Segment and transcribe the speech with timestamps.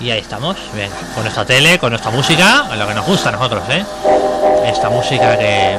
[0.00, 3.32] Y ahí estamos, venga, con nuestra tele, con nuestra música, lo que nos gusta a
[3.32, 3.84] nosotros, ¿eh?
[4.64, 5.76] Esta música que...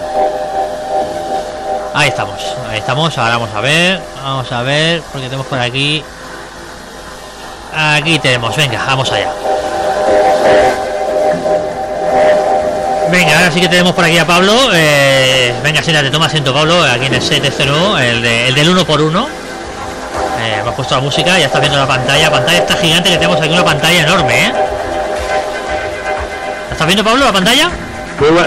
[1.93, 6.03] Ahí estamos, ahí estamos, ahora vamos a ver, vamos a ver, porque tenemos por aquí...
[7.73, 9.31] Aquí tenemos, venga, vamos allá.
[13.09, 14.53] Venga, ahora sí que tenemos por aquí a Pablo.
[14.73, 18.55] Eh, venga, te toma asiento Pablo, aquí en el set este nuevo, el, de, el
[18.55, 19.38] del uno por uno.
[20.39, 22.23] Eh, hemos puesto la música, ya está viendo la pantalla.
[22.23, 24.53] La pantalla está gigante que tenemos aquí una pantalla enorme, ¿eh?
[26.71, 27.70] ¿Estás viendo Pablo la pantalla?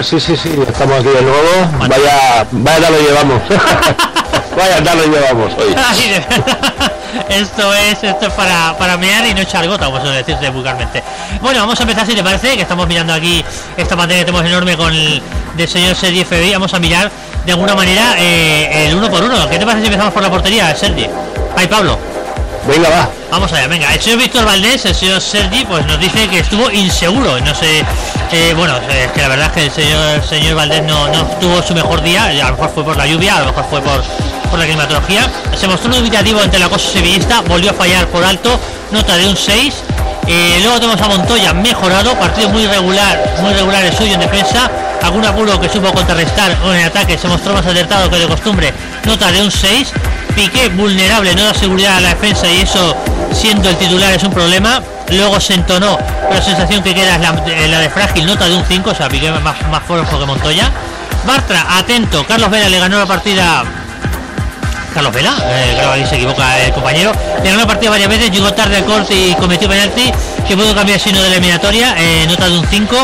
[0.01, 1.69] sí, sí, sí, estamos aquí de nuevo.
[1.77, 3.41] Vaya, vaya, lo llevamos.
[4.57, 5.75] vaya, ya lo llevamos hoy.
[7.29, 11.03] esto es esto es para, para mear y no echar gota, vamos a decirte vulgarmente.
[11.41, 13.45] Bueno, vamos a empezar si te parece, que estamos mirando aquí
[13.77, 15.21] esta pantalla que tenemos enorme con el
[15.55, 16.53] del señor Sergi FBI.
[16.53, 17.11] Vamos a mirar
[17.45, 19.47] de alguna manera eh, el uno por uno.
[19.47, 21.07] ¿Qué te parece si empezamos por la portería, Sergi?
[21.63, 21.97] Ay, Pablo.
[22.67, 23.09] Venga, va.
[23.31, 23.93] Vamos allá, venga.
[23.93, 27.39] El señor Víctor Valdés, el señor Sergi, pues nos dice que estuvo inseguro.
[27.39, 27.85] No sé,
[28.33, 31.63] eh, bueno, es que la verdad es que el señor, señor Valdés no, no tuvo
[31.63, 32.25] su mejor día.
[32.25, 34.03] A lo mejor fue por la lluvia, a lo mejor fue por,
[34.49, 35.31] por la climatología.
[35.55, 38.59] Se mostró dubitativo ante la cosa sevillista, volvió a fallar por alto,
[38.91, 39.73] nota de un 6.
[40.27, 44.69] Eh, luego tenemos a Montoya mejorado, partido muy regular, muy regular el suyo en defensa,
[45.01, 48.73] algún apuro que supo contrarrestar o en ataque se mostró más acertado que de costumbre,
[49.05, 49.93] nota de un 6.
[50.35, 52.95] Piqué vulnerable, no da seguridad a la defensa y eso
[53.31, 54.81] siendo el titular es un problema.
[55.09, 55.97] Luego se entonó,
[56.31, 59.31] la sensación que queda es la, de frágil, nota de un 5, o sea, Piqué
[59.31, 60.71] más, más flojo que Montoya.
[61.25, 63.63] Bartra, atento, Carlos Vela le ganó la partida
[64.93, 67.11] Carlos Vela, eh, creo que se equivoca el compañero,
[67.41, 70.11] le ganó la partida varias veces, llegó tarde al corte y cometió penalti,
[70.47, 72.95] que pudo cambiar sino de la eliminatoria, eh, nota de un 5,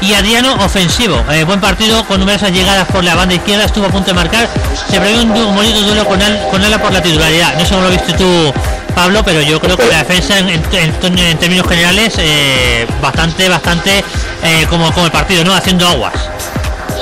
[0.00, 1.22] y Adriano ofensivo.
[1.30, 4.48] Eh, buen partido con numerosas llegadas por la banda izquierda, estuvo a punto de marcar.
[4.90, 7.54] Se prevé un, bonito duelo con, con Ala por la titularidad.
[7.54, 8.52] No sé cómo lo viste tú,
[8.94, 14.04] Pablo, pero yo creo que la defensa en, términos generales eh, bastante, bastante
[14.42, 15.54] eh, como, como el partido, ¿no?
[15.54, 16.14] Haciendo aguas.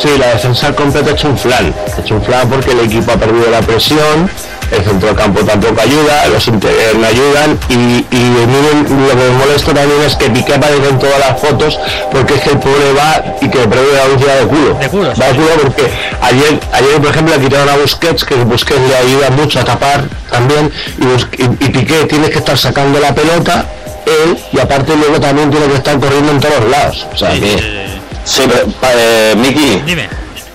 [0.00, 1.74] Sí, la defensa un flan.
[1.96, 4.30] Ha hecho un porque el equipo ha perdido la presión
[4.72, 9.30] el centro del campo tampoco ayuda, los interiores no ayudan y, miren, lo que me
[9.38, 11.78] molesta también es que Piqué aparece en todas las fotos
[12.10, 14.74] porque es que el pobre va y que le la velocidad de culo.
[14.74, 15.90] De culo, va de culo porque
[16.22, 20.04] ayer, ayer por ejemplo le quitaron a Busquets, que Busquets le ayuda mucho a tapar
[20.30, 23.66] también y, y, Piqué tiene que estar sacando la pelota
[24.06, 27.06] él y aparte luego también tiene que estar corriendo en todos lados.
[27.12, 27.82] O sea que...
[28.24, 28.66] Sí, pero,
[28.96, 29.82] eh, Miki.
[29.84, 30.08] Dime.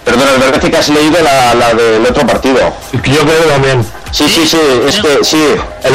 [0.03, 2.73] Perdona, verdad que has leído la, la del otro partido.
[2.93, 3.85] Yo creo también.
[4.11, 4.57] Sí, sí, sí,
[4.87, 5.43] es que sí.
[5.83, 5.93] El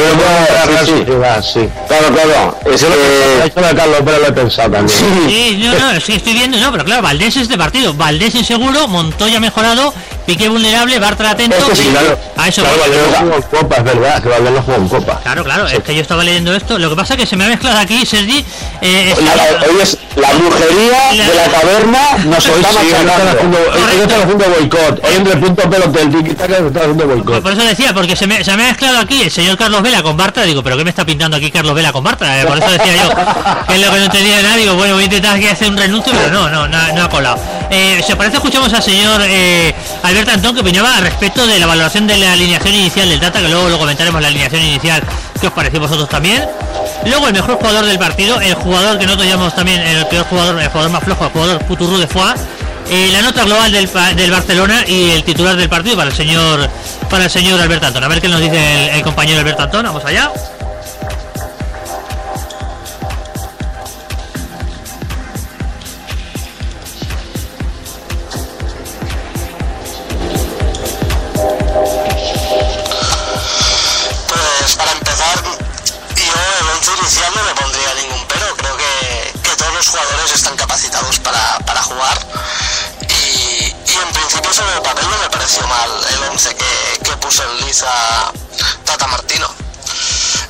[0.86, 1.52] sí, sí.
[1.52, 1.68] sí.
[1.88, 2.58] Claro, claro.
[2.70, 3.60] Es que...
[3.60, 4.98] de Carlos, pero lo he pensado también.
[5.28, 7.94] Sí, no, no, sí estoy viendo, no, pero claro, Valdés es de partido.
[7.94, 9.92] Valdés inseguro, Montoya mejorado,
[10.26, 11.56] Piqué vulnerable, Bartra atento.
[11.74, 12.18] sí, claro.
[12.36, 14.88] A eso claro, Valdés no jugó en Copa, es verdad, que Valdés no jugó en
[14.88, 15.20] Copa.
[15.22, 16.78] Claro, claro, es que yo estaba leyendo esto.
[16.78, 18.44] Lo que pasa es que se me ha mezclado aquí, Sergi.
[18.80, 23.58] Eh, Oye, la brujería de la taberna nos está machacando.
[23.58, 25.04] Hoy está haciendo boicot.
[25.04, 27.42] Hoy entre punto pelo del haciendo boicot.
[27.42, 30.02] Por eso decía, porque se me, se me ha mezclado aquí el señor Carlos Vela
[30.02, 30.42] con Bartra.
[30.42, 32.40] Digo, ¿pero qué me está pintando aquí Carlos Vela con Bartra?
[32.40, 33.08] Eh, por eso decía yo,
[33.68, 34.56] que es lo que no entendía nada.
[34.56, 37.08] Digo, bueno, voy a intentar aquí hacer un renuncio, pero no, no, no, no ha
[37.08, 37.38] colado.
[37.70, 42.08] Eh, se parece, escuchamos al señor eh, Alberto Antón que opinaba respecto de la valoración
[42.08, 45.04] de la alineación inicial del Data, que luego lo comentaremos la alineación inicial.
[45.40, 46.44] ¿Qué os pareció vosotros también?
[47.06, 50.60] Luego el mejor jugador del partido, el jugador que nosotros llamamos también el peor jugador,
[50.60, 52.40] el jugador más flojo, el jugador Puturru de Foix.
[52.88, 56.68] Eh, la nota global del, del, Barcelona y el titular del partido para el señor
[57.08, 58.04] para el señor Alberto Antón.
[58.04, 59.84] A ver qué nos dice el, compañero Alberto Antón.
[59.84, 60.30] Vamos allá.
[80.34, 82.41] están capacitados para, para jugar y,
[84.60, 87.88] el papel no me pareció mal el 11 que, que puso en liza
[88.84, 89.48] Tata Martino.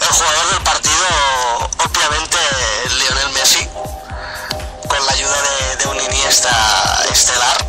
[0.01, 1.07] El jugador del partido,
[1.85, 2.37] obviamente,
[2.99, 3.65] Lionel Messi,
[4.89, 5.37] con la ayuda
[5.79, 7.65] de, un Iniesta estelar.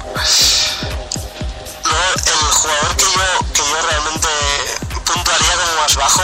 [1.84, 4.28] Luego, el jugador que yo, que yo realmente
[5.06, 6.24] puntuaría como más bajo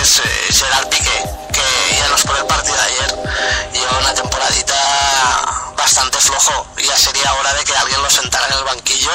[0.00, 5.61] es eh, Gerard Piqué, que ya nos pone el partido de ayer, lleva una temporadita
[5.82, 6.66] bastante flojo.
[6.78, 9.10] Ya sería hora de que alguien lo sentara en el banquillo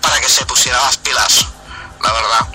[0.00, 1.44] para que se pusiera las pilas,
[2.02, 2.46] la verdad.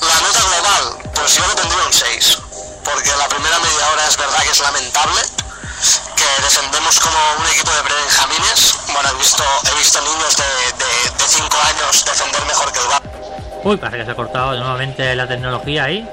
[0.00, 2.38] La nota global, pues yo le pondría un 6,
[2.84, 5.20] porque la primera media hora es verdad que es lamentable,
[6.16, 8.74] que defendemos como un equipo de prebenjamines.
[8.92, 13.02] Bueno, he visto, he visto niños de 5 años defender mejor que el bar
[13.64, 16.08] Uy, parece que se ha cortado nuevamente la tecnología ahí.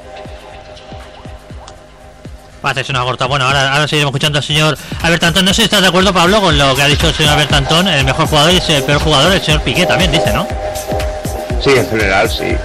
[2.64, 3.28] Parece que se nos ha cortado.
[3.28, 5.44] Bueno, ahora, ahora seguiremos escuchando al señor Albert Antón.
[5.44, 7.52] No sé si estás de acuerdo, Pablo, con lo que ha dicho el señor Albert
[7.52, 7.90] Antón.
[7.90, 10.48] El mejor jugador y el peor jugador, el señor Piqué también dice, ¿no?
[11.62, 12.56] Sí, en general, sí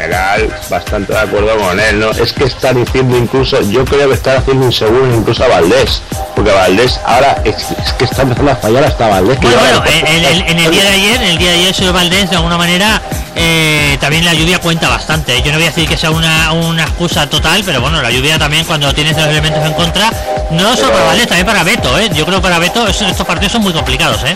[0.00, 2.10] general bastante de acuerdo con él, ¿no?
[2.10, 6.02] Es que está diciendo incluso, yo creo que está haciendo inseguro incluso a Valdés,
[6.34, 7.56] porque Valdés ahora es,
[7.98, 9.38] que está empezando a fallar hasta Valdés.
[9.40, 12.36] bueno, bueno, en, el día de ayer, en el día de ayer, señor Valdés, de
[12.36, 13.02] alguna manera,
[13.42, 15.40] eh, también la lluvia cuenta bastante.
[15.40, 18.38] Yo no voy a decir que sea una, una excusa total, pero bueno, la lluvia
[18.38, 20.12] también cuando tienes los elementos en contra,
[20.50, 22.10] no solo para Valdés, también para Beto, ¿eh?
[22.12, 24.34] Yo creo que para Beto estos partidos son muy complicados, ¿eh?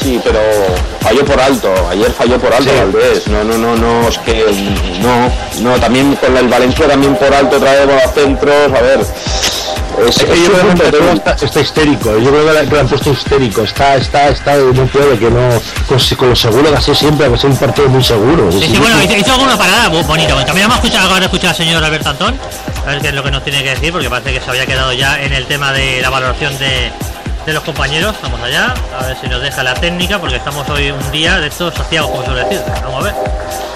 [0.00, 0.40] Sí, pero
[1.00, 1.74] falló por alto.
[1.90, 3.26] Ayer falló por alto Valdés.
[3.26, 4.44] No, no, no, no, es que
[5.00, 5.30] no,
[5.62, 9.00] no, también con el Valencia también por alto vez a centros, a ver.
[10.08, 13.62] Es, que yo creo que está, está, histérico, yo creo que lo han puesto histérico,
[13.62, 15.48] está, está, está, no puede que no,
[15.86, 18.50] con, con lo seguro que así siempre, que sea un partido muy seguro.
[18.52, 20.34] Sí, sí, bueno, hizo, hizo, alguna parada bonita.
[20.44, 22.38] También hemos escuchado, de escuchar al señor Alberto Antón,
[22.86, 24.66] a ver qué es lo que nos tiene que decir, porque parece que se había
[24.66, 26.90] quedado ya en el tema de la valoración de,
[27.46, 28.16] de los compañeros.
[28.22, 31.48] Vamos allá, a ver si nos deja la técnica, porque estamos hoy un día de
[31.48, 32.60] estos saciados, como suele decir.
[32.82, 33.69] Vamos a ver.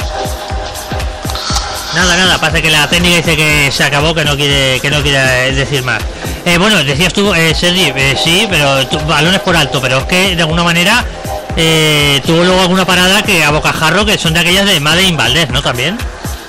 [1.94, 5.00] Nada, nada, parece que la técnica dice que se acabó, que no quiere, que no
[5.00, 6.02] quiere decir más.
[6.44, 10.34] Eh, bueno, decías tú, eh, Sergi, eh, sí, pero balones por alto, pero es que
[10.34, 11.04] de alguna manera
[11.56, 15.50] eh, tuvo luego alguna parada que a bocajarro que son de aquellas de Madre Valdés,
[15.50, 15.62] ¿no?
[15.62, 15.96] También.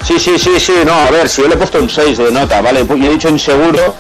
[0.04, 2.32] Sí, sí, sí, sí, no, a ver, si yo le he puesto un 6 de
[2.32, 2.84] nota, ¿vale?
[2.84, 3.96] Pues yo he dicho inseguro,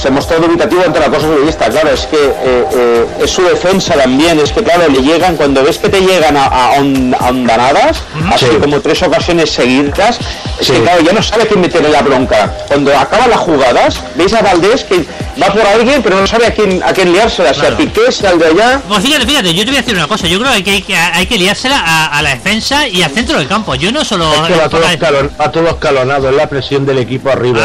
[0.00, 3.94] se mostró dubitativo ante la cosa vista, claro, es que eh, eh, es su defensa
[3.94, 8.02] también, es que claro, le llegan, cuando ves que te llegan a, a, ondanadas,
[8.32, 10.18] así como tres ocasiones seguidas,
[10.58, 12.50] es que claro, ya no sabe quién meterle la bronca.
[12.68, 15.04] Cuando acaban las jugadas, veis a Valdés que
[15.40, 18.26] va por alguien, pero no sabe a quién, a quién liársela, si a Piqué, si
[18.26, 18.80] al de allá.
[18.88, 20.96] Pues fíjate, fíjate, yo te voy a decir una cosa, yo creo que hay que,
[20.96, 24.32] hay que liársela a, la defensa y al centro del campo, yo no solo...
[24.32, 27.60] Es que va a todo escalonado, es la presión del equipo arriba.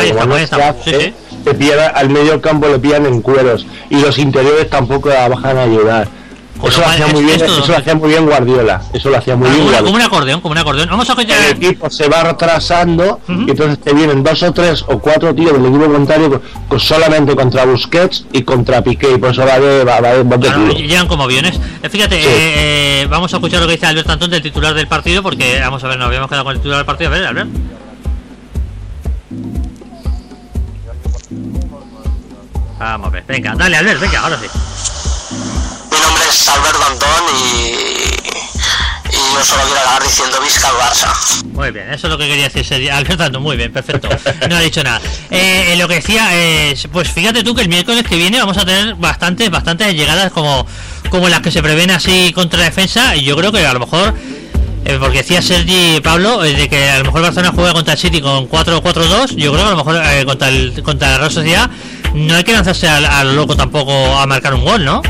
[1.96, 6.08] Al medio campo le pillan en cueros y los interiores tampoco la bajan a ayudar.
[6.64, 8.82] Eso lo hacía muy bien, eso lo hacía muy bien Guardiola.
[8.94, 9.68] Eso lo hacía muy bien.
[9.84, 10.90] Como un acordeón, como un acordeón.
[10.90, 15.00] Vamos a El equipo se va retrasando y entonces te vienen dos o tres o
[15.00, 16.42] cuatro tíos del equipo contrario
[16.78, 20.02] solamente contra Busquets y contra Piqué y por eso va de va,
[20.74, 21.60] Llegan como aviones.
[21.84, 24.88] Eh, fíjate, eh, eh, vamos a escuchar lo que dice Alberto Antón del titular del
[24.88, 27.10] partido porque vamos a ver, nos habíamos quedado con el titular del partido.
[27.10, 27.50] A ver, Albert.
[32.80, 34.48] Vamos a ver, venga, dale Albert, venga, ahora sí.
[35.92, 37.68] Mi nombre es Alberto Antón y,
[39.16, 41.44] y yo solo quiero acabar diciendo Vizca al Barça.
[41.46, 44.10] Muy bien, eso es lo que quería decir Alberto Antón, muy bien, perfecto.
[44.50, 45.00] No ha dicho nada.
[45.32, 48.66] Eh, lo que decía, eh, pues fíjate tú que el miércoles que viene vamos a
[48.66, 50.68] tener bastantes, bastantes llegadas como,
[51.10, 53.80] como las que se prevén así contra la defensa y yo creo que a lo
[53.80, 54.14] mejor
[54.86, 58.00] eh, porque decía Sergi Pablo eh, de que a lo mejor Barcelona juega contra el
[58.00, 61.32] City con 4-4-2 yo creo que a lo mejor eh, contra, el, contra la Real
[61.32, 61.70] Sociedad
[62.14, 65.02] no hay que lanzarse al, loco tampoco a marcar un gol, ¿no?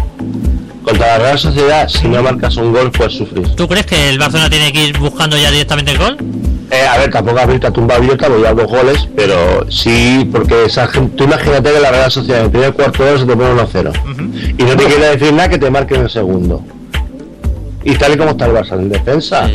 [0.82, 3.54] Contra la Real Sociedad, si no marcas un gol, puedes sufrir.
[3.56, 6.18] ¿Tú crees que el Barcelona tiene que ir buscando ya directamente el gol?
[6.72, 10.88] a ver, tampoco abrirte a tumba abierta, voy a dos goles, pero sí, porque esa
[10.88, 13.36] gente, tú imagínate que la Real Sociedad en el primer cuarto de hora se te
[13.36, 14.56] pone 1-0.
[14.58, 16.64] Y no te quiere decir nada que te marquen el segundo.
[17.88, 19.54] Y tal y como está el Barça en defensa, a, mí,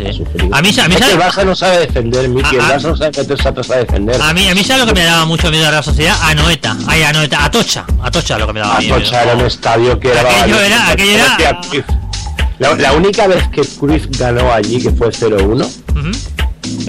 [0.52, 3.76] a mí el Barça no sabe defender, Miki, el Barça no sabe meterse atrás a
[3.78, 4.22] defender.
[4.22, 6.32] A mí, a mí sabe lo que me daba mucho miedo a la sociedad, a
[6.32, 8.94] Noeta, ay, a Noeta, a Tocha, a Tocha lo que me daba miedo.
[8.94, 10.20] A Tocha era un estadio que era...
[10.20, 11.60] Aquello era, aquello era...
[12.60, 15.66] La, la, única vez que Cruyff ganó allí, que fue 0-1,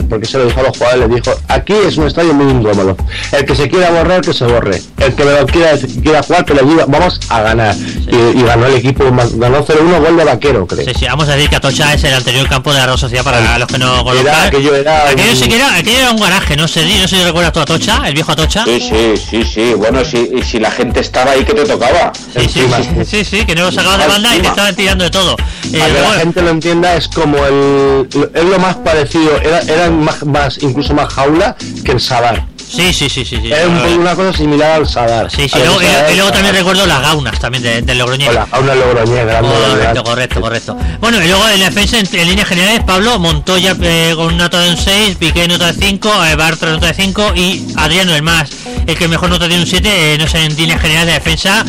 [0.10, 2.96] porque se lo dijo a los jugadores, les dijo, aquí es un estadio muy incómodo.
[3.32, 4.82] El que se quiera borrar, que se borre.
[4.98, 5.72] El que me lo quiera,
[6.02, 7.76] quiera jugar, que le diga, vamos a ganar.
[7.76, 10.86] Y, ganó el equipo, ganó 0-1 gol de vaquero, creo.
[10.86, 13.24] Sí, sí, vamos a decir que Atocha es el anterior campo de la Rosa Sociedad
[13.24, 14.48] para los que no conozcan.
[14.48, 17.24] aquello era, aquello, sí que era, aquello era un garaje, no sé, no sé si
[17.24, 18.66] recuerdas tú a Atocha, el viejo Atocha.
[18.66, 22.12] Sí, sí, sí, sí, bueno, si, y si la gente estaba ahí que te tocaba.
[22.34, 22.66] Sí, sí,
[23.06, 25.36] sí, sí, que no lo sacaba de banda y te estaban tirando de todo.
[25.72, 29.81] Eh, Para que la gente lo entienda, es como el, es lo más parecido, era,
[29.82, 32.46] eran más, más incluso más jaula que el Sadar.
[32.58, 33.38] Sí, sí, sí, sí.
[33.42, 33.52] sí.
[33.52, 35.30] Es una cosa similar al Sadar.
[35.30, 35.60] Sí, sí.
[35.60, 38.34] Luego, y, luego también recuerdo las gaunas también del de Logroñés.
[38.34, 39.50] La gauna Logroñés, grande.
[39.50, 40.78] Correcto, correcto, correcto.
[41.02, 44.62] Bueno, y luego en la defensa, en, líneas generales, Pablo Montoya eh, con una nota
[44.62, 48.22] de un 6, Piqué nota de 5, eh, Bartra nota de 5 y Adriano el
[48.22, 48.50] más,
[48.88, 51.66] el que mejor nota de un 7, eh, no sé, en líneas generales de defensa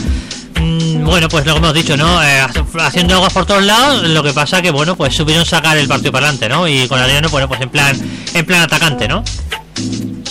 [1.05, 2.23] bueno, pues lo que hemos dicho, ¿no?
[2.23, 2.41] Eh,
[2.81, 6.13] haciendo aguas por todos lados, lo que pasa que, bueno, pues supieron sacar el partido
[6.13, 6.67] para adelante, ¿no?
[6.69, 7.97] Y con Adriano, bueno, pues en plan,
[8.35, 9.23] en plan atacante, ¿no?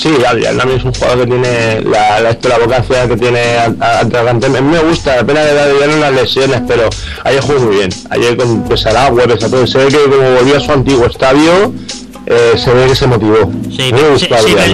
[0.02, 4.48] Sí, Adrián es un jugador que tiene la, la, vocación que tiene atacante.
[4.48, 6.90] A mí me gusta, la pena de Adrián en las lesiones, pero
[7.24, 7.90] ayer jugó muy bien.
[8.10, 11.72] Ayer con Pesaragua, pese a todo, se ve que como volvió a su antiguo estadio,
[12.26, 13.52] eh, se ve que se motivó.
[13.70, 14.28] Sí, sí,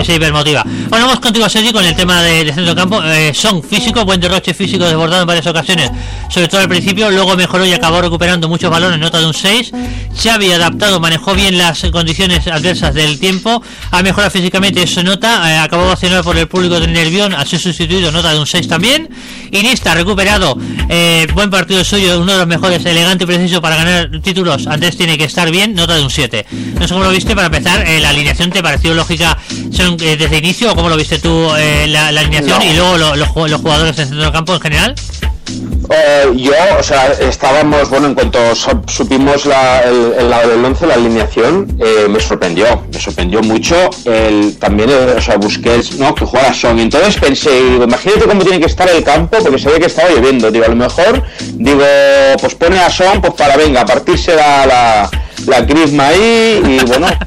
[0.06, 0.64] sí, hipermotiva.
[0.90, 3.02] Bueno, vamos contigo, Sergi, con el tema de, de centro campo.
[3.04, 5.90] Eh, son físicos, buen derroche físico desbordado en varias ocasiones,
[6.30, 9.72] sobre todo al principio, luego mejoró y acabó recuperando muchos balones, nota de un 6.
[10.22, 13.62] Xavi adaptado, manejó bien las condiciones adversas del tiempo,
[13.92, 17.60] ha mejorado físicamente, eso nota, eh, acabó vacionado por el público del Nervión, ha sido
[17.62, 19.10] sustituido, nota de un 6 también.
[19.52, 20.58] Iniesta recuperado,
[20.90, 24.98] eh, buen partido suyo, uno de los mejores, elegante y preciso para ganar títulos, antes
[24.98, 26.46] tiene que estar bien, nota de un 7.
[26.80, 29.38] No sé cómo lo viste, para empezar, eh, la alineación te pareció lógica
[29.72, 32.66] son, eh, desde inicio o cómo lo viste tú eh, la, la, alineación no.
[32.66, 34.96] y luego lo, lo, los jugadores en centro del campo en general?
[35.90, 38.40] Eh, yo, o sea, estábamos, bueno, en cuanto
[38.88, 43.76] supimos la, el, el lado del 11, la alineación, eh, me sorprendió, me sorprendió mucho
[44.04, 46.14] el, también, el, o sea, Busquets, ¿no?
[46.14, 46.78] Que juega Son.
[46.80, 50.10] Entonces pensé, digo, imagínate cómo tiene que estar el campo, porque se ve que estaba
[50.10, 50.52] lloviendo.
[50.52, 51.86] Digo, a lo mejor, digo,
[52.42, 55.10] pues pone a Son, pues para, venga, a partirse la, la,
[55.46, 57.08] la crisma ahí y bueno.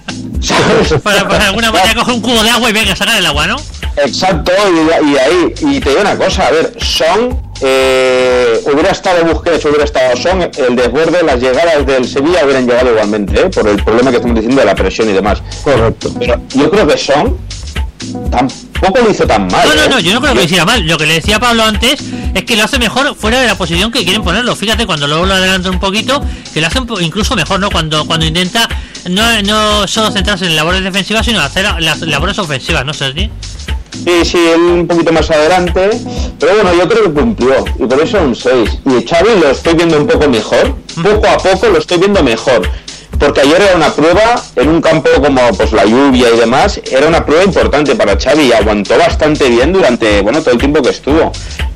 [1.02, 3.46] Para, para alguna manera coge un cubo de agua y venga a sacar el agua,
[3.46, 3.56] ¿no?
[3.96, 9.24] Exacto, y, y ahí, y te digo una cosa, a ver, Son eh, hubiera estado
[9.24, 13.50] Busquets, hubiera estado Son, el desborde, las llegadas del Sevilla hubieran llegado igualmente, ¿eh?
[13.50, 15.42] por el problema que estamos diciendo de la presión y demás.
[15.62, 16.10] Correcto.
[16.18, 17.36] Pero yo creo que Son
[18.80, 19.68] tampoco lo hizo tan mal.
[19.68, 20.82] No, no, no, yo no creo que lo hiciera mal.
[20.86, 22.00] Lo que le decía Pablo antes
[22.34, 24.56] es que lo hace mejor fuera de la posición que quieren ponerlo.
[24.56, 26.22] Fíjate, cuando luego lo adelanta un poquito,
[26.52, 27.70] que lo hace incluso mejor, ¿no?
[27.70, 28.68] Cuando cuando intenta
[29.08, 33.30] no, no solo centrarse en labores defensivas, sino hacer las labores ofensivas, ¿no, Sergi?
[33.92, 35.90] Sí, sí, él un poquito más adelante,
[36.38, 38.78] pero bueno, yo creo que cumplió, y por eso un 6.
[38.86, 42.62] Y Xavi lo estoy viendo un poco mejor, poco a poco lo estoy viendo mejor,
[43.20, 47.06] porque ayer era una prueba en un campo como pues la lluvia y demás, era
[47.06, 50.88] una prueba importante para Xavi y aguantó bastante bien durante, bueno, todo el tiempo que
[50.88, 51.30] estuvo.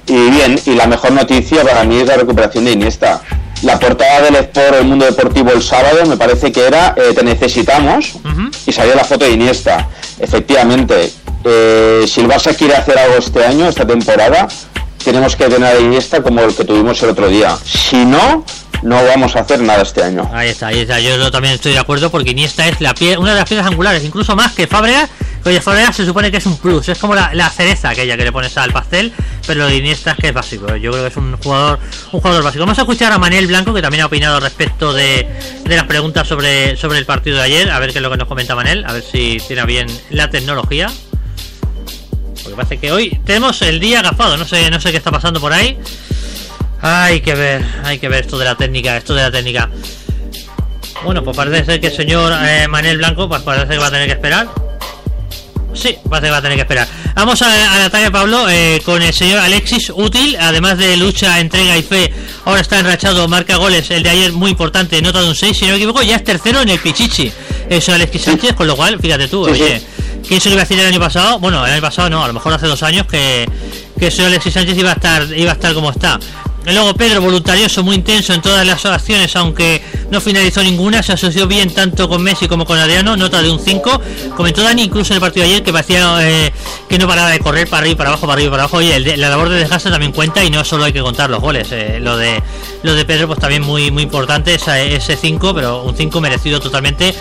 [0.07, 3.21] Y bien, y la mejor noticia para mí es la recuperación de Iniesta.
[3.63, 7.23] La portada del Sport El Mundo Deportivo el sábado me parece que era eh, Te
[7.23, 8.57] necesitamos uh -huh.
[8.67, 9.89] y salió la foto de Iniesta.
[10.19, 11.13] Efectivamente,
[11.45, 14.49] eh, si el Barça quiere hacer algo este año, esta temporada,
[15.05, 17.57] tenemos que tener a Iniesta como el que tuvimos el otro día.
[17.65, 18.45] Si no,
[18.83, 20.29] no vamos a hacer nada este año.
[20.33, 21.01] Ahí está, ahí está.
[21.01, 24.05] Yo también estoy de acuerdo porque Iniesta es la pie, una de las piedras angulares,
[24.05, 25.11] incluso más que Fábregas.
[25.45, 28.25] Oye, Fábregas se supone que es un plus, es como la, la, cereza aquella que
[28.25, 29.13] le pones al pastel,
[29.47, 30.75] pero lo de Iniesta es que es básico.
[30.77, 31.79] Yo creo que es un jugador,
[32.13, 32.63] un jugador básico.
[32.63, 35.29] Vamos a escuchar a Manel Blanco que también ha opinado respecto de,
[35.63, 37.71] de las preguntas sobre, sobre el partido de ayer.
[37.71, 40.31] A ver qué es lo que nos comenta Manel, a ver si tiene bien la
[40.31, 40.91] tecnología.
[42.43, 45.41] Porque parece que hoy tenemos el día agafado, no sé, no sé qué está pasando
[45.41, 45.79] por ahí.
[46.87, 49.71] Hay que ver, hay que ver esto de la técnica, esto de la técnica.
[51.03, 53.91] Bueno, pues parece ser que el señor eh, Manel Blanco, pues parece que va a
[53.91, 54.49] tener que esperar.
[55.73, 56.87] Sí, parece que va a tener que esperar.
[57.15, 61.75] Vamos a, al ataque, Pablo, eh, con el señor Alexis útil, además de lucha, entrega
[61.79, 62.13] y fe.
[62.45, 63.91] Ahora está enrachado, marca goles.
[63.91, 66.25] El de ayer muy importante, nota de un 6, si no me equivoco, ya es
[66.25, 67.33] tercero en el Pichichi.
[67.71, 69.81] Eso Alexis Sánchez, con lo cual, fíjate tú, oye.
[70.29, 71.39] ¿Quién se lo iba a decir el año pasado?
[71.39, 73.49] Bueno, el año pasado no, a lo mejor hace dos años que,
[73.99, 76.21] que el señor Alexis Sánchez iba a estar, iba a estar como está.
[76.73, 81.47] Luego Pedro, voluntarioso, muy intenso en todas las acciones, aunque no finalizó ninguna, se asoció
[81.47, 84.01] bien tanto con Messi como con Adriano, nota de un 5.
[84.37, 86.53] Comentó Dani incluso en el partido de ayer que parecía eh,
[86.89, 88.81] que no paraba de correr para arriba para abajo, para arriba para abajo.
[88.81, 91.41] Y el la labor de desgaste también cuenta y no solo hay que contar los
[91.41, 91.69] goles.
[91.71, 92.43] Eh, lo de
[92.83, 96.61] lo de Pedro pues también muy muy importante, esa, ese 5, pero un 5 merecido
[96.61, 97.15] totalmente.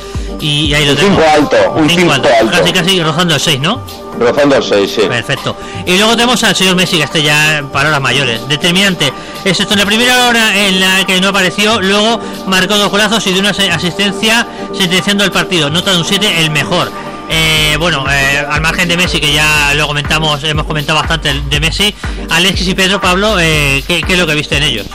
[0.44, 1.10] Y, ahí lo Un tengo.
[1.16, 2.30] cinco alto, un cinco alto.
[2.52, 3.80] Casi casi rozando el 6, ¿no?
[4.20, 5.02] Rozando el 6, sí.
[5.08, 5.56] Perfecto.
[5.86, 8.46] Y luego tenemos al señor Messi, que este ya para horas mayores.
[8.50, 9.14] Determinante.
[9.46, 13.32] Excepto en la primera hora en la que no apareció, luego marcó dos golazos y
[13.32, 14.46] de una asistencia
[14.78, 15.70] sentenciando el partido.
[15.70, 16.92] Nota de un 7, el mejor.
[17.30, 21.60] Eh, bueno, eh, al margen de Messi, que ya lo comentamos, hemos comentado bastante de
[21.62, 21.96] Messi,
[22.30, 24.88] Alexis y Pedro Pablo, eh, ¿qué, ¿qué es lo que viste en ellos?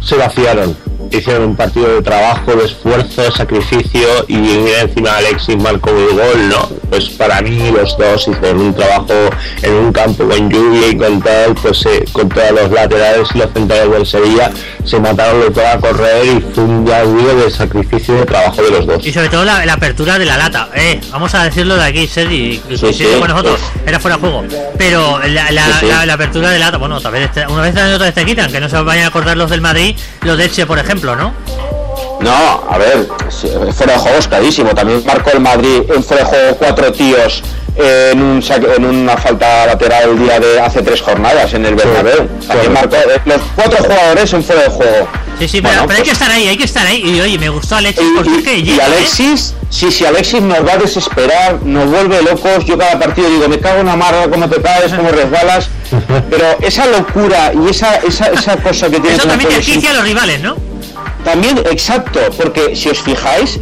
[0.00, 0.76] Se vaciaron
[1.10, 6.48] hicieron un partido de trabajo, de esfuerzo, de sacrificio y encima Alexis marcó el gol,
[6.48, 6.68] ¿no?
[6.90, 9.14] Pues para mí los dos hicieron un trabajo
[9.62, 13.38] en un campo con lluvia y con tal, pues eh, con todos los laterales y
[13.38, 14.50] los centrales del Sevilla
[14.88, 18.70] se mataron de todo a correr y fue un día de sacrificio de trabajo de
[18.70, 19.06] los dos.
[19.06, 22.06] Y sobre todo la, la apertura de la lata, eh, vamos a decirlo de aquí,
[22.06, 24.44] Sergi, Sí, sí, con nosotros, era fuera de juego,
[24.78, 28.06] pero la, la, Sí, la- la apertura de lata, bueno, tal vez una vez otra
[28.06, 30.66] vez te quitan, que no se vayan a acordar los del Madrid, los de Elche,
[30.66, 31.32] por ejemplo, ¿no?
[32.20, 33.06] No, a ver,
[33.72, 34.74] fuera de juego es clarísimo.
[34.74, 37.42] También marcó el Madrid en fuera de juego cuatro tíos
[37.78, 38.42] en, un
[38.76, 42.28] en una falta lateral el día de hace tres jornadas en el Bernabéu.
[42.72, 45.08] Marcó eh, los cuatro jugadores en fuera de juego.
[45.38, 47.00] Sí, sí, pero, hay que pues estar ahí, hay que estar ahí.
[47.04, 48.82] Y oye, me gustó Alexis porque y, y ¿eh?
[48.82, 52.64] Alexis, sí, sí, Alexis nos va a desesperar, nos vuelve locos.
[52.64, 55.68] Yo cada partido digo, me cago en la marra, cómo te caes, cómo resbalas.
[56.30, 59.16] Pero esa locura y esa, esa, esa cosa que tiene...
[59.16, 60.56] Eso también te a los rivales, ¿no?
[61.24, 63.60] También, exacto, porque si os fijáis,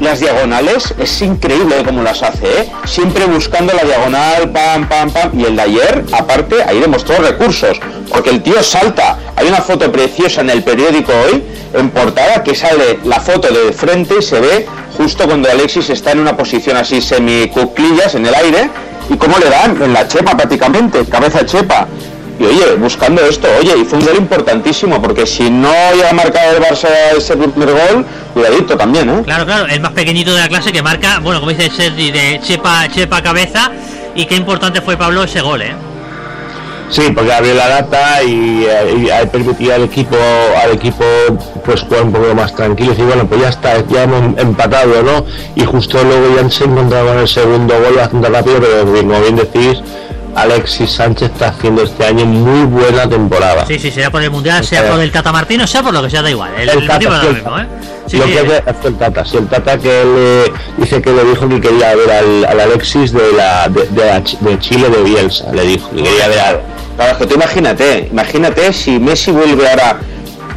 [0.00, 2.70] las diagonales es increíble cómo las hace, ¿eh?
[2.84, 5.38] siempre buscando la diagonal, pam, pam, pam.
[5.38, 9.18] Y el de ayer, aparte, ahí demostró recursos, porque el tío salta.
[9.36, 11.42] Hay una foto preciosa en el periódico hoy,
[11.74, 16.12] en portada, que sale la foto de frente y se ve justo cuando Alexis está
[16.12, 18.70] en una posición así semi-cuclillas en el aire.
[19.10, 19.80] ¿Y cómo le dan?
[19.82, 21.88] En la chepa prácticamente, cabeza chepa.
[22.38, 26.56] Y oye, buscando esto, oye, y fue un gol importantísimo, porque si no haya marcado
[26.56, 29.22] el Barça ese primer gol, cuidadito también, ¿eh?
[29.24, 32.40] Claro, claro, el más pequeñito de la clase que marca, bueno, como dice Sergi, de
[32.40, 33.72] chepa, chepa cabeza,
[34.14, 35.74] y qué importante fue Pablo ese gol, ¿eh?
[36.90, 40.16] Sí, porque abrió la data y, y, permitía al equipo
[40.62, 41.04] al equipo
[41.62, 45.26] pues jugar un poco más tranquilo y bueno pues ya está, ya hemos empatado, ¿no?
[45.54, 49.36] Y justo luego ya se encontraba en el segundo gol bastante rápido, pero como bien
[49.36, 49.82] decís,
[50.34, 53.66] Alexis Sánchez está haciendo este año muy buena temporada.
[53.66, 56.10] Sí, sí, sea por el Mundial, sea por el Tata Martino, sea por lo que
[56.10, 56.52] sea, da igual.
[56.58, 57.66] El, el, Tata, lo mismo, ¿eh?
[58.06, 61.48] Sí, lo que es el Tata, si el Tata que él dice que le dijo
[61.48, 65.90] que quería ver al, al Alexis de, la, de, de, Chile de Bielsa, le dijo
[65.90, 66.60] que quería ver al...
[66.96, 70.00] Claro, que tú imagínate, imagínate si Messi vuelve ahora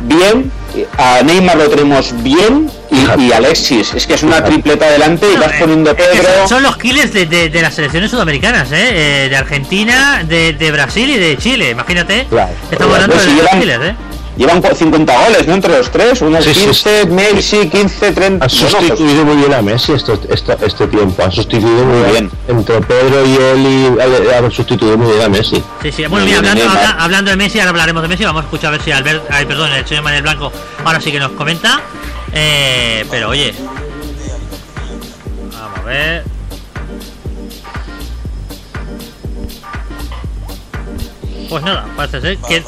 [0.04, 0.52] bien
[0.98, 3.94] a Neymar lo tenemos bien y, Alexis.
[3.94, 6.48] Es que es una tripleta adelante y vas poniendo Pedro.
[6.48, 9.26] son los killers de, las selecciones sudamericanas, ¿eh?
[9.26, 9.30] ¿eh?
[9.30, 11.70] de Argentina, de, Brasil y de Chile.
[11.72, 12.28] Imagínate.
[12.72, 13.96] Estamos hablando de los killers, ¿eh?
[14.38, 15.54] Llevan 50 goles, ¿no?
[15.56, 18.46] Entre los tres, unos 15, Messi, 15, 30.
[18.46, 21.24] Han sustituido muy bien a Messi este, este tiempo.
[21.24, 22.32] Han sustituido muy bien.
[22.48, 25.62] Entre Pedro y él y han sustituido muy bien a Messi.
[25.82, 26.06] Sí, sí.
[26.08, 26.64] Bueno, mira, hablando,
[26.98, 28.24] hablando, de Messi, ahora hablaremos de Messi.
[28.24, 30.52] Vamos a escuchar a ver si Albert, ay, perdón, el señor Manuel Blanco
[30.86, 31.82] ahora sí que nos comenta.
[32.34, 33.54] Eh, pero oye,
[35.54, 36.24] vamos a ver.
[41.50, 42.64] Pues nada, parece ser que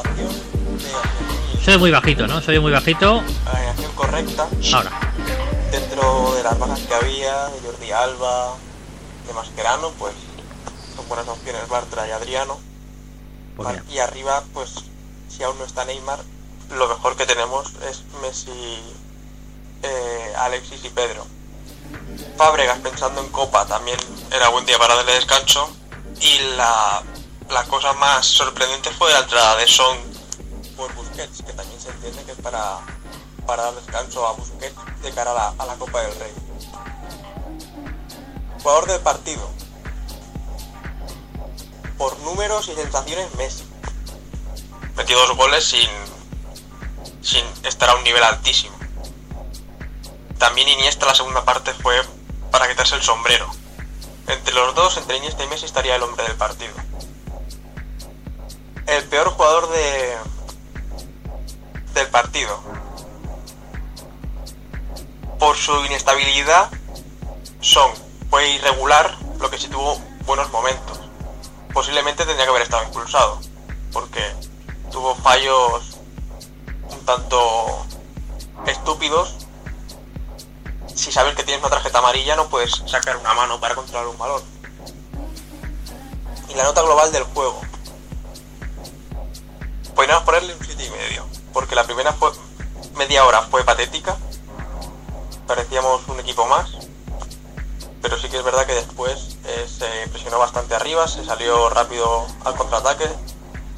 [1.64, 2.42] soy muy bajito, ¿no?
[2.42, 3.24] Soy muy bajito.
[3.46, 4.50] Alineación correcta.
[4.74, 4.92] Ahora.
[5.72, 8.56] Dentro de las bajas que había, de Jordi Alba,
[9.26, 10.14] de Mascherano, pues
[10.96, 12.60] son buenas opciones Bartra y Adriano.
[13.56, 14.74] Pues y arriba, pues
[15.30, 16.20] si aún no está Neymar,
[16.76, 18.52] lo mejor que tenemos es Messi,
[19.84, 21.26] eh, Alexis y Pedro.
[22.38, 23.98] Fábregas pensando en Copa también
[24.32, 25.70] era buen día para darle descanso.
[26.20, 27.04] Y la,
[27.50, 29.98] la cosa más sorprendente fue la entrada de Son
[30.76, 32.80] por Busquets, que también se entiende que es para,
[33.46, 36.32] para dar descanso a Busquets de cara a la, a la Copa del Rey.
[38.62, 39.50] Jugador del partido.
[41.98, 43.66] Por números y sensaciones, Messi.
[44.96, 45.90] Metió dos goles sin,
[47.22, 48.73] sin estar a un nivel altísimo.
[50.44, 51.96] También Iniesta la segunda parte fue
[52.52, 53.50] para quitarse el sombrero.
[54.28, 56.74] Entre los dos, entre Iniesta y Messi, estaría el hombre del partido.
[58.86, 60.18] El peor jugador de,
[61.94, 62.62] del partido.
[65.40, 66.70] Por su inestabilidad,
[67.62, 67.94] Son
[68.30, 71.00] fue irregular, lo que sí tuvo buenos momentos.
[71.74, 73.40] Posiblemente tendría que haber estado impulsado,
[73.94, 74.22] porque
[74.92, 76.00] tuvo fallos
[76.90, 77.86] un tanto
[78.68, 79.43] estúpidos.
[80.96, 84.18] Si sabes que tienes una tarjeta amarilla, no puedes sacar una mano para controlar un
[84.18, 84.42] balón.
[86.50, 87.62] Y la nota global del juego.
[89.96, 91.26] Podríamos ponerle un 7 y medio.
[91.54, 92.16] Porque la primera
[92.96, 94.18] media hora fue patética,
[95.48, 96.72] parecíamos un equipo más,
[98.02, 102.26] pero sí que es verdad que después eh, se presionó bastante arriba, se salió rápido
[102.44, 103.08] al contraataque,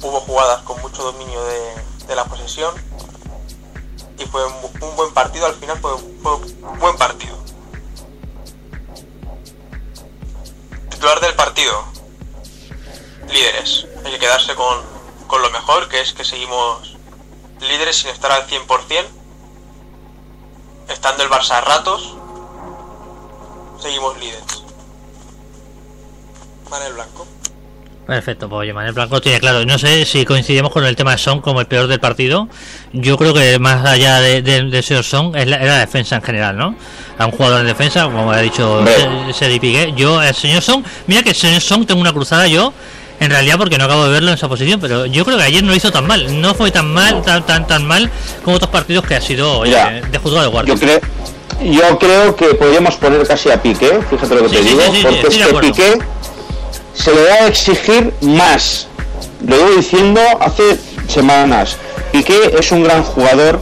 [0.02, 2.72] hubo jugadas con mucho dominio de, la posesión
[4.18, 7.36] y fue un, buen partido, al final fue, un buen partido.
[10.90, 11.84] Titular del partido,
[13.28, 14.82] líderes, hay que quedarse con,
[15.26, 16.96] con lo mejor, que es que seguimos
[17.60, 19.06] líderes sin estar al 100%,
[20.88, 22.16] estando el Barça ratos,
[23.80, 24.62] seguimos líderes.
[26.70, 27.26] Manel Blanco.
[28.06, 29.64] Perfecto, pues oye, Manel Blanco tiene claro.
[29.64, 32.48] No sé si coincidimos con el tema de Son como el peor del partido.
[32.92, 36.76] Yo creo que más allá de, de, señor Son es la, defensa en general, ¿no?
[37.18, 38.84] A un jugador de defensa, como ha dicho
[39.32, 39.92] Sedi Piqué.
[39.96, 42.72] Yo, el señor Son, mira que el señor Son tengo una cruzada yo
[43.18, 45.64] en realidad porque no acabo de verlo en esa posición, pero yo creo que ayer
[45.64, 48.10] no hizo tan mal, no fue tan mal, tan tan tan mal
[48.44, 50.74] como otros partidos que ha sido de juzgado de guardia.
[50.74, 51.00] Yo creo,
[51.62, 54.80] yo creo que podríamos poner casi a Piqué, fíjate lo que te digo,
[55.12, 55.98] porque es que Piqué
[56.96, 58.88] se le va a exigir más.
[59.46, 60.76] Lo llevo diciendo hace
[61.08, 61.76] semanas.
[62.12, 63.60] Piqué es un gran jugador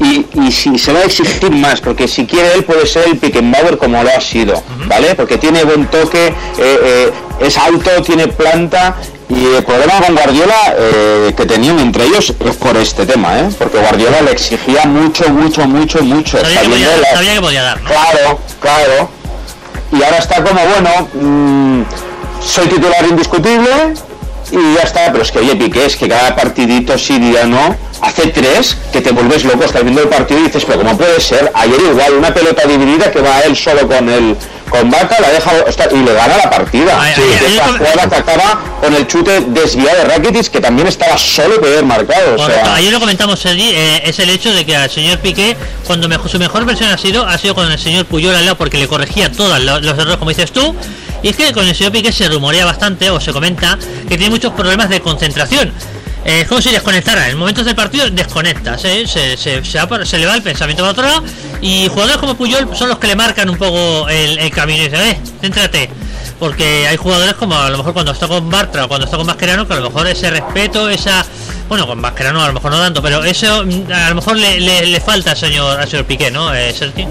[0.00, 3.16] y, y si se va a exigir más, porque si quiere él puede ser el
[3.18, 5.14] Pickenbauer como lo ha sido, ¿vale?
[5.14, 8.96] Porque tiene buen toque, eh, eh, es alto, tiene planta
[9.30, 13.48] y el problema con Guardiola eh, que tenían entre ellos es por este tema, ¿eh?
[13.58, 16.38] Porque Guardiola le exigía mucho, mucho, mucho, mucho.
[16.38, 17.88] Sabía que, sabiendo podía, la- sabía que podía dar, ¿no?
[17.88, 19.08] Claro, claro.
[19.92, 21.63] Y ahora está como, bueno, mm,
[22.44, 23.94] soy titular indiscutible
[24.50, 25.10] y ya está.
[25.10, 29.00] Pero es que, oye, Piqué, es que cada partidito sí, día no, hace tres que
[29.00, 31.50] te vuelves loco, estás viendo el partido y dices, pero ¿cómo puede ser?
[31.54, 34.36] Ayer igual, una pelota dividida que va él solo con el
[34.68, 35.52] con Vaca, la deja
[35.92, 37.00] y le gana la partida.
[37.00, 40.04] Ay, Sí, ay, que ay, esta ay, jugada que acaba con el chute desviado de
[40.04, 42.34] Rakitic, que también estaba solo de haber marcado.
[42.34, 42.64] O Correcto.
[42.64, 46.28] sea, Ayer lo comentamos, eh, es el hecho de que al señor Piqué, cuando mejor,
[46.28, 48.88] su mejor versión ha sido, ha sido con el señor Puyol al lado porque le
[48.88, 50.74] corregía todos los errores, como dices tú.
[51.24, 54.28] Y es que con el señor Piqué se rumorea bastante, o se comenta, que tiene
[54.28, 55.72] muchos problemas de concentración.
[56.22, 57.30] Eh, es como si desconectara.
[57.30, 59.06] En momentos del partido desconecta, ¿sí?
[59.06, 61.24] se, se, se, le va el pensamiento para otro lado.
[61.62, 65.00] Y jugadores como Puyol son los que le marcan un poco el, camino y dicen,
[65.00, 65.88] eh, céntrate.
[66.38, 69.26] Porque hay jugadores como a lo mejor cuando está con Bartra o cuando está con
[69.26, 71.24] Mascherano, que a lo mejor ese respeto, esa.
[71.70, 74.60] Bueno, con Mascherano a lo mejor no tanto, pero eso mm, a lo mejor le,
[74.60, 77.06] le, falta al señor, señor Piqué, ¿no, eh, Sergi?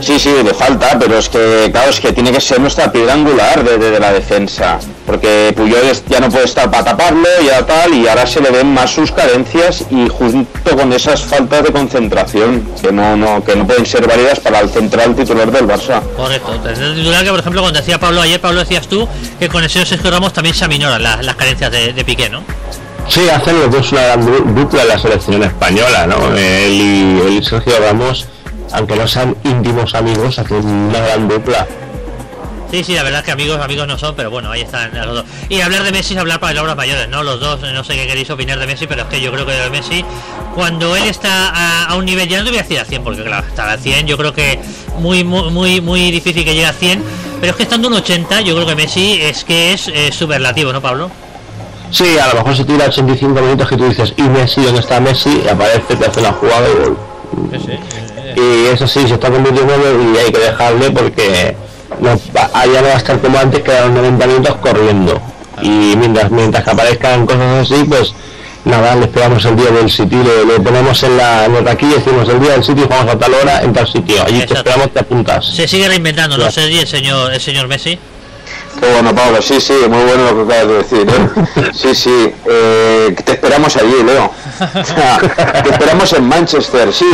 [0.00, 3.14] Sí, sí, le falta, pero es que, claro, es que tiene que ser nuestra piedra
[3.14, 4.78] angular de, de- de la defensa.
[5.04, 8.72] Porque Puyol ya no puede estar para taparlo, ya tal, y ahora se le ven
[8.72, 13.66] más sus carencias y junto con esas faltas de concentración que no, no, que no
[13.66, 16.00] pueden ser válidas para el central titular del Barça.
[16.16, 16.52] Correcto.
[16.60, 19.08] Tener titular que, por ejemplo, cuando decía Pablo ayer, Pablo decías tú
[19.38, 22.28] que con el señor Sergio Ramos también se aminoran las, las carencias de, de Piqué,
[22.28, 22.42] ¿no?
[23.08, 26.36] Sí, hacen los dos una dupla en la selección española, ¿no?
[26.36, 28.26] Él y, él y Sergio Ramos,
[28.72, 31.66] aunque no sean íntimos amigos, hacen una gran dupla.
[32.70, 35.14] Sí, sí, la verdad es que amigos, amigos no son, pero bueno, ahí están los
[35.14, 35.24] dos.
[35.48, 37.22] Y hablar de Messi es hablar para palabras mayores, ¿no?
[37.22, 39.52] Los dos, no sé qué queréis opinar de Messi, pero es que yo creo que
[39.52, 40.04] de Messi,
[40.54, 43.02] cuando él está a, a un nivel, ya no te voy a decir a 100,
[43.02, 44.60] porque claro, estar a 100, yo creo que
[44.98, 47.02] muy, muy, muy, muy difícil que llegue a 100,
[47.40, 50.70] pero es que estando en 80, yo creo que Messi es que es eh, superlativo,
[50.70, 51.10] ¿no, Pablo?
[51.90, 54.62] Sí, a lo mejor se tira 85 minutos que tú dices, ¿y Messi?
[54.62, 55.42] ¿Dónde está Messi?
[55.42, 56.98] Y aparece, te hace la jugada y gol.
[58.36, 59.74] Y eso sí, se está convirtiendo
[60.14, 61.56] y hay que dejarle porque
[62.00, 62.10] no,
[62.52, 65.20] allá no va a estar como antes que a los 90 minutos corriendo.
[65.62, 68.14] Y mientras, mientras que aparezcan cosas así, pues
[68.64, 71.92] nada, le esperamos el día del sitio, le, le ponemos en la, en la taquilla
[71.92, 74.22] y decimos el día del sitio vamos a tal hora en tal sitio.
[74.24, 75.46] Allí te esperamos, te apuntas.
[75.46, 76.52] Se sigue reinventando, ¿no, Claro.
[76.52, 77.98] Sergi, el señor, el señor Messi?
[78.80, 81.08] Qué bueno, Pablo, sí, sí, muy bueno lo que acabas de decir.
[81.08, 81.70] ¿eh?
[81.74, 84.26] Sí, sí, eh, te esperamos allí, Leo.
[84.26, 85.18] O sea,
[85.62, 86.92] te esperamos en Manchester.
[86.92, 87.04] Sí,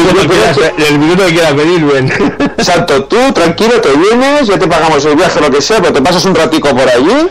[0.76, 2.12] que- el minuto que quieras pedir, Ben.
[2.58, 6.02] Exacto, tú tranquilo te vienes, ya te pagamos el viaje, lo que sea, pero te
[6.02, 7.28] pasas un ratico por allí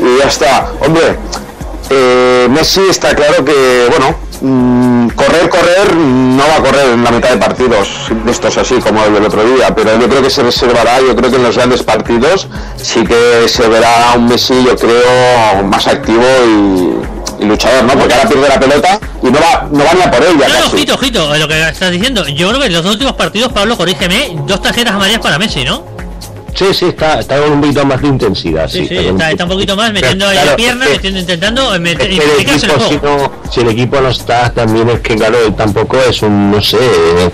[0.00, 0.68] y ya está.
[0.80, 1.18] Hombre,
[1.90, 7.10] eh, Messi está claro que, bueno, mm, correr, correr, no va a correr en la
[7.10, 7.88] mitad de partidos
[8.24, 11.14] de estos así como el del otro día, pero yo creo que se reservará, yo
[11.14, 15.86] creo que en los grandes partidos sí que se verá un Messi, yo creo, más
[15.86, 17.94] activo y, y luchador, ¿no?
[17.98, 20.46] Porque ahora pierde la pelota y no va, no va ni a por ella.
[20.46, 20.74] Casi.
[20.76, 22.26] ojito, ojito, lo que estás diciendo.
[22.28, 25.64] Yo creo que en los dos últimos partidos, Pablo, corrígeme, dos tarjetas amarillas para Messi,
[25.64, 25.95] ¿no?
[26.56, 28.66] Sí, sí, está, está con un poquito más de intensidad.
[28.68, 31.20] Sí, sí, con está, está un poquito más metiendo claro, la pierna, es que- metiendo,
[31.20, 34.00] intentando eh, meter, Es que el implicarse en el equipo, si, no, si el equipo
[34.00, 36.78] no está, también es que, claro, tampoco es un, no sé,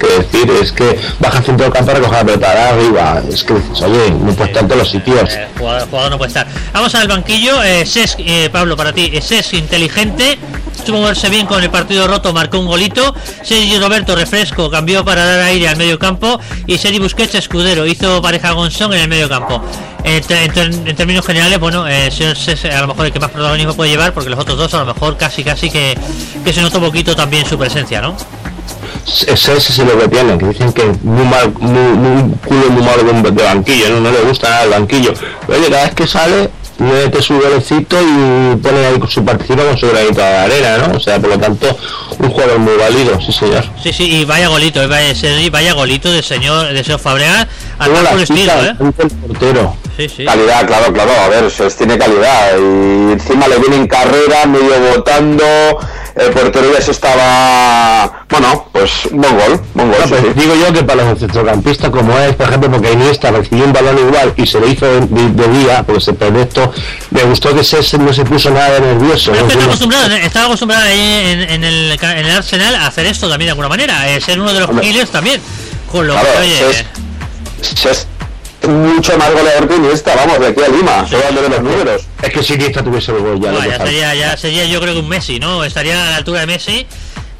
[0.00, 3.22] qué decir, es que baja al centro del campo a recoger la pelota arriba.
[3.30, 5.32] Es que dices, oye, no puede estar en todos los sitios.
[5.34, 6.46] Eh, jugador, jugador no puede estar.
[6.72, 7.62] Vamos al banquillo.
[7.62, 10.36] Eh, Cesc, eh, Pablo, para ti, eh, Cesc inteligente.
[10.84, 13.14] Supo moverse bien con el partido roto, marcó un golito.
[13.42, 16.40] Sergi Roberto, refresco, cambió para dar aire al medio campo.
[16.66, 19.62] Y Sergi Busquets, escudero, hizo pareja Gonzón en el medio campo.
[20.04, 24.12] En, términos generales, bueno, eh, Cesc, a lo mejor el que más protagonismo puede llevar,
[24.12, 25.96] porque los otros dos a lo mejor casi casi que,
[26.44, 28.16] que se nota un poquito también su presencia, ¿no?
[29.06, 33.42] Ese es lo que tienen, que dicen que muy mal, muy, culo muy malo de
[33.42, 34.00] banquillo, ¿no?
[34.00, 35.12] no le gusta nada el banquillo.
[35.46, 36.50] Pero oye, cada vez que sale,
[36.82, 40.96] mete su golecito y pone ahí con su participación con su granito de arena, ¿no?
[40.96, 41.78] O sea, por lo tanto,
[42.18, 43.64] un jugador muy válido, sí señor.
[43.82, 47.46] Sí, sí, y vaya golito, eh, vaya, Sergi, vaya golito del señor, del señor Fabregas,
[47.78, 48.74] al la estilo, ¿eh?
[48.80, 49.76] el portero.
[49.96, 50.24] Sí, sí.
[50.24, 54.94] Calidad, claro, claro, a ver, Sess tiene calidad y encima le viene en carrera, medio
[54.94, 55.44] botando,
[56.14, 60.40] el portero ya se estaba, bueno, pues buen gol, buen gol, No, sí, pues sí.
[60.40, 63.98] digo yo que para los centrocampistas como es, por ejemplo, porque Iniesta recibió un balón
[63.98, 66.72] igual y se lo hizo de, de- de día, porque se perdió esto,
[67.10, 69.32] me gustó que César no se puso nada de nervioso.
[69.32, 69.60] Pero es que ¿no?
[69.62, 70.20] está acostumbrado, ¿eh?
[70.26, 73.50] estaba acostumbrado ahí en, en el, ca- en el Arsenal a hacer esto también de
[73.52, 75.40] alguna manera, eh, ser uno de los killers también.
[75.90, 76.86] Con lo Claro, que, oye,
[78.68, 82.02] mucho más goleador que Iniesta, vamos, de aquí a Lima, solo de los números.
[82.22, 85.08] Es que si Iniesta tuviese el gol ya, No, ya sería yo creo que un
[85.08, 85.64] Messi, ¿no?
[85.64, 86.86] Estaría a la altura de Messi.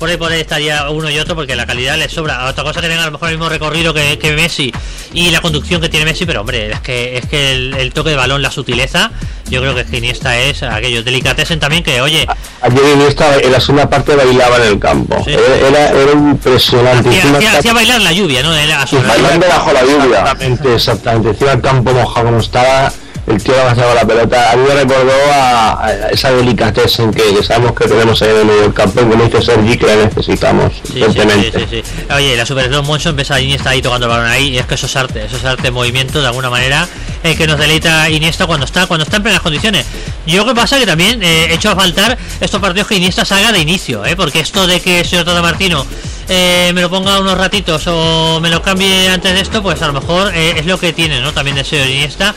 [0.02, 2.46] Por ahí, por ahí estaría uno y otro porque la calidad le sobra.
[2.48, 4.72] Otra cosa que tenga a lo mejor el mismo recorrido que, que Messi
[5.12, 8.10] y la conducción que tiene Messi, pero hombre, es que es que el, el toque
[8.10, 9.12] de balón, la sutileza,
[9.48, 11.04] yo creo que Iniesta es aquello.
[11.04, 12.26] Delicatessen también que, oye,
[12.62, 15.22] Ayer Iniesta en la segunda parte bailaba en el campo.
[15.24, 15.30] Sí.
[15.34, 17.08] Era, era, impresionante.
[17.08, 18.52] hacía, hacía- hacía bailar la lluvia, ¿no?
[18.56, 18.84] Era.
[19.06, 20.18] Bailando bajo la lluvia.
[20.22, 21.28] Exactamente, exactamente.
[21.28, 22.92] Encima el campo mojado como estaba,
[23.26, 24.52] el tío abrazaba la pelota.
[24.52, 28.37] A mí me recordó a, a esa delicatessen que, que sabemos que tenemos ahí en
[28.37, 31.82] el medio del campo y como dice Sergi que la necesitamos Sí, sí, sí.
[32.14, 34.66] Oye, la Super Slow Motion ves a Iniesta ahí tocando el balón ahí, y es
[34.66, 36.88] que eso es arte, eso es arte en movimiento de alguna manera,
[37.22, 39.87] el que nos deleita Iniesta cuando está, cuando está en plenas condiciones.
[40.26, 43.24] Yo creo que pasa que también eh, he hecho a faltar estos partidos que Iniesta
[43.24, 44.16] salga de inicio, ¿eh?
[44.16, 45.87] porque esto de que el señor Tata Martino
[46.28, 49.87] eh, me lo ponga unos ratitos o me lo cambie antes de esto, pues a
[49.88, 51.32] lo mejor eh, es lo que tiene, ¿no?
[51.32, 52.35] También el señor Iniesta,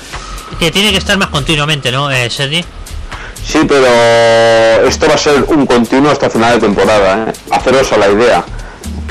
[0.60, 2.63] que tiene que estar más continuamente, ¿no, eh, Sergi?
[3.46, 7.34] Sí, pero esto va a ser un continuo hasta final de temporada, ¿eh?
[7.52, 8.44] haceros la idea,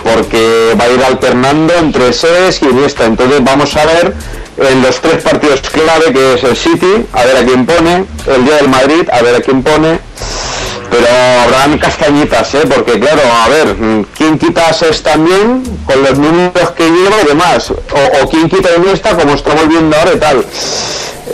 [0.02, 4.14] porque va a ir alternando entre Seres y Iniesta, entonces vamos a ver
[4.56, 8.44] en los tres partidos clave que es el City, a ver a quién pone, el
[8.44, 10.00] día del Madrid, a ver a quién pone,
[10.90, 11.06] pero
[11.44, 12.62] habrán castañitas, ¿eh?
[12.72, 13.76] porque claro, a ver,
[14.16, 17.70] ¿quién quita a Ses también con los números que lleva y demás?
[17.70, 17.74] O,
[18.22, 20.44] o quién quita a Iniesta como estamos viendo ahora y tal.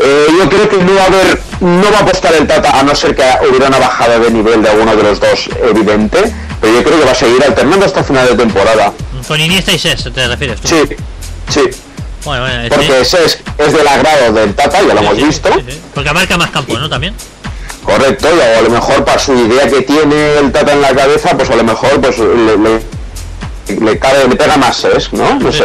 [0.03, 2.83] Eh, yo creo que no va a haber, no va a apostar el Tata a
[2.83, 6.73] no ser que hubiera una bajada de nivel de alguno de los dos evidente, pero
[6.75, 8.93] yo creo que va a seguir alternando hasta final de temporada.
[9.29, 10.69] Con Iniesta y Ses, ¿te refieres tú?
[10.69, 10.83] Sí,
[11.49, 11.61] sí,
[12.25, 12.69] Bueno, bueno, sí.
[12.71, 15.65] porque ese es, es del agrado del Tata, ya lo hemos Sí, sí, visto, sí,
[15.73, 15.81] sí.
[15.95, 16.89] Porque abarca más campo, ¿no?
[16.89, 17.15] También.
[17.85, 21.37] correcto, y a lo mejor para su idea que tiene el Tata en la cabeza,
[21.37, 22.83] pues a lo mejor pues le, le-
[23.68, 25.12] le cabe, le pega más, ¿es?
[25.12, 25.35] ¿no?
[25.38, 25.64] No sé.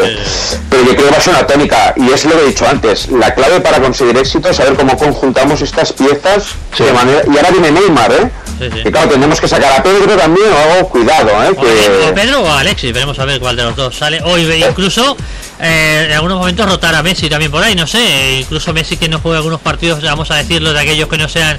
[0.69, 2.67] Pero yo creo que va a ser una tónica, y es lo que he dicho
[2.67, 6.83] antes, la clave para conseguir éxito es saber cómo conjuntamos estas piezas Sí.
[6.83, 7.21] de manera.
[7.25, 8.31] Y ahora viene Neymar, ¿eh?
[8.59, 8.83] Sí, sí.
[8.83, 11.49] Que claro, tenemos que sacar a Pedro también, o algo, cuidado, ¿eh?
[11.55, 12.13] O a Que...
[12.13, 14.21] Pedro o a Alexis, veremos a ver cuál de los dos sale.
[14.23, 15.17] O incluso
[15.59, 18.39] eh, en algunos momentos rotar a Messi también por ahí, no sé.
[18.41, 21.57] Incluso Messi que no juegue algunos partidos, vamos a decirlo, de aquellos que no sean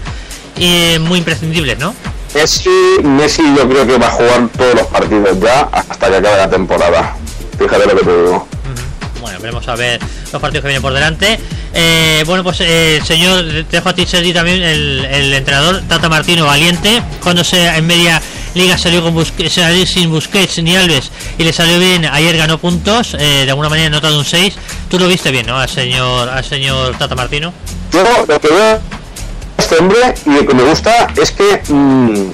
[0.58, 1.94] eh, muy imprescindibles, ¿no?
[2.36, 2.68] Messi,
[3.02, 6.50] Messi yo creo que va a jugar todos los partidos ya hasta que acabe la
[6.50, 7.16] temporada.
[7.58, 8.46] Fíjate lo que te digo.
[9.22, 9.98] Bueno, veremos a ver
[10.32, 11.40] los partidos que vienen por delante.
[11.72, 16.10] Eh, bueno, pues eh, señor, te dejo a ti, Sergi, también el, el entrenador Tata
[16.10, 17.02] Martino Valiente.
[17.22, 18.20] Cuando se en media
[18.54, 22.58] liga salió con Busque- salió sin Busquets ni Alves y le salió bien, ayer ganó
[22.58, 24.54] puntos, eh, de alguna manera nota de un 6.
[24.90, 25.58] Tú lo viste bien, ¿no?
[25.58, 27.52] Al señor, al señor Tata Martino.
[27.92, 28.80] Yo lo que veo
[29.72, 32.30] este y lo que me gusta es que mm,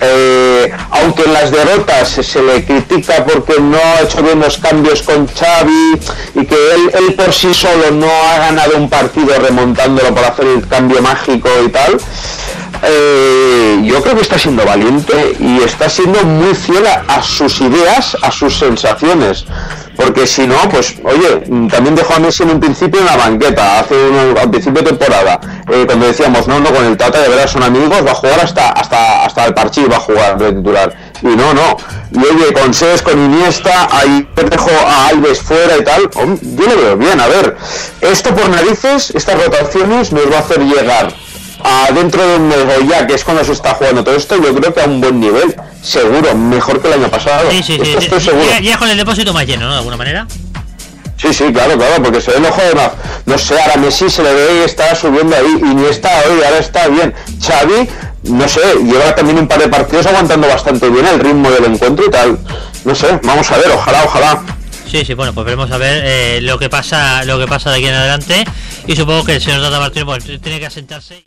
[0.00, 5.02] eh, aunque en las derrotas se, le critica porque no ha hecho bien los cambios
[5.02, 6.00] con Xavi
[6.34, 6.56] y que
[6.94, 11.48] él por sí solo no ha ganado un partido remontándolo para hacer el cambio mágico
[11.64, 11.96] y tal,
[12.88, 18.16] eh, yo creo que está siendo valiente y está siendo muy fiel a, sus ideas,
[18.22, 19.44] a sus sensaciones.
[19.96, 23.80] Porque si no, pues, oye, también dejó a Messi en un principio en la banqueta,
[23.80, 25.40] hace un, al principio de temporada,
[25.72, 28.40] eh, cuando decíamos, no, no, con el Tata de verdad son amigos, va a jugar
[28.40, 30.94] hasta hasta hasta el Parchí, va a jugar de titular.
[31.22, 31.76] Y no, no.
[32.12, 36.76] Y oye, con Ses, con Iniesta, ahí dejo a Alves fuera y tal, yo lo
[36.76, 37.56] veo bien, a ver,
[38.02, 41.25] esto por narices, estas rotaciones nos va a hacer llegar
[41.66, 44.72] a dentro de un ya que es cuando se está jugando todo esto, yo creo
[44.72, 47.50] que a un buen nivel, seguro, mejor que el año pasado.
[47.50, 47.90] Sí, sí, sí.
[47.90, 48.46] Esto estoy sí, seguro.
[48.48, 49.72] Ya, ya con el depósito más lleno, ¿no?
[49.72, 50.26] De alguna manera.
[51.16, 52.92] Sí, sí, claro, claro, porque se ve mejor además.
[53.24, 56.42] No sé, ahora Messi se le ve y está subiendo ahí, y ni está hoy,
[56.44, 57.12] ahora está bien.
[57.44, 57.88] Xavi,
[58.24, 62.06] no sé, lleva también un par de partidos aguantando bastante bien el ritmo del encuentro
[62.06, 62.38] y tal.
[62.84, 64.42] No sé, vamos a ver, ojalá, ojalá.
[64.88, 67.78] Sí, sí, bueno, pues veremos a ver eh, lo que pasa, lo que pasa de
[67.78, 68.44] aquí en adelante
[68.86, 71.24] y supongo que el señor Tata Martino pues, tiene que asentarse.